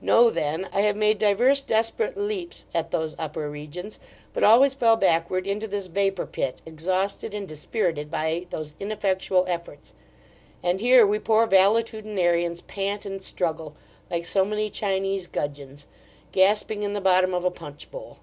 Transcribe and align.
Know 0.00 0.30
then, 0.30 0.66
I 0.72 0.80
have 0.80 0.96
made 0.96 1.18
divers 1.18 1.60
desperate 1.60 2.16
leaps 2.16 2.64
at 2.74 2.90
those 2.90 3.14
upper 3.18 3.50
regions; 3.50 4.00
but 4.32 4.42
always 4.42 4.72
fell 4.72 4.96
backward 4.96 5.46
into 5.46 5.68
this 5.68 5.88
vapour 5.88 6.24
pit, 6.24 6.60
exhausted 6.64 7.34
and 7.34 7.46
dispirited 7.46 8.10
by 8.10 8.46
those 8.48 8.74
ineffectual 8.80 9.44
efforts; 9.46 9.92
and 10.62 10.80
here 10.80 11.06
we 11.06 11.18
poor 11.18 11.46
valetudinarians 11.46 12.62
pant 12.66 13.04
and 13.04 13.22
struggle, 13.22 13.76
like 14.10 14.24
so 14.24 14.42
many 14.42 14.70
Chinese 14.70 15.26
gudgeons, 15.26 15.86
gasping 16.32 16.82
in 16.82 16.94
the 16.94 17.00
bottom 17.02 17.34
of 17.34 17.44
a 17.44 17.50
punch 17.50 17.90
bowl. 17.90 18.20